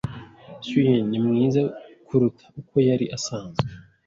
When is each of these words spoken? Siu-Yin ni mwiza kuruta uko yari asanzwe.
Siu-Yin 0.65 1.03
ni 1.09 1.17
mwiza 1.25 1.61
kuruta 2.05 2.43
uko 2.59 2.75
yari 2.87 3.05
asanzwe. 3.17 3.65